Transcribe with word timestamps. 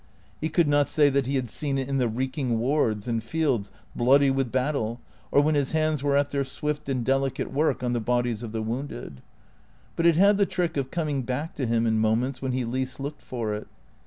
He 0.39 0.49
could 0.49 0.67
not 0.67 0.87
say 0.87 1.11
that 1.11 1.27
he 1.27 1.35
had 1.35 1.47
seen 1.47 1.77
it 1.77 1.87
in 1.87 1.99
the 1.99 2.07
reeking 2.07 2.57
wards, 2.57 3.07
and 3.07 3.21
fields 3.23 3.71
bloody 3.95 4.31
with 4.31 4.51
battle, 4.51 4.99
or 5.29 5.41
when 5.41 5.53
his 5.53 5.73
hands 5.73 6.01
were 6.01 6.17
at 6.17 6.31
their 6.31 6.43
swift 6.43 6.89
and 6.89 7.05
delicate 7.05 7.53
work 7.53 7.83
on 7.83 7.93
the 7.93 7.99
bodies 7.99 8.41
of 8.41 8.51
the 8.51 8.63
wounded. 8.63 9.21
But 9.95 10.07
it 10.07 10.15
had 10.15 10.37
the 10.39 10.47
trick 10.47 10.75
of 10.75 10.89
coming 10.89 11.21
back 11.21 11.53
to 11.53 11.67
him 11.67 11.85
in 11.85 11.99
moments 11.99 12.41
when 12.41 12.53
he 12.53 12.65
least 12.65 12.99
looked 12.99 13.21
for 13.21 13.53
it. 13.53 13.67